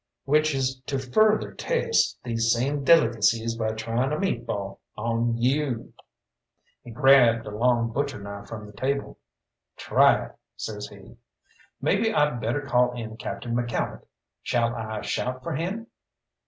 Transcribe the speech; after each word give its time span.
"Which 0.25 0.55
is 0.55 0.79
to 0.87 0.97
further 0.97 1.53
test 1.53 2.17
these 2.23 2.51
same 2.51 2.83
delicacies 2.83 3.55
by 3.55 3.73
trying 3.73 4.11
a 4.11 4.17
meat 4.19 4.47
ball 4.47 4.79
on 4.97 5.37
you." 5.37 5.93
He 6.81 6.89
grabbed 6.89 7.45
a 7.45 7.55
long 7.55 7.91
butcher 7.93 8.19
knife 8.19 8.47
from 8.47 8.65
the 8.65 8.73
table. 8.73 9.19
"Try 9.77 10.25
it," 10.25 10.31
says 10.55 10.87
he. 10.87 11.17
"Maybe 11.79 12.11
I'd 12.11 12.41
better 12.41 12.61
call 12.61 12.93
in 12.93 13.15
Captain 13.17 13.55
McCalmont. 13.55 14.03
Shall 14.41 14.73
I 14.75 15.01
shout 15.01 15.43
for 15.43 15.53
him?" 15.53 15.85